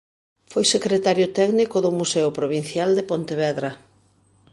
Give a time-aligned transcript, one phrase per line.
[0.51, 3.71] Foi secretario técnico do Museo Provincial de Pontevedra.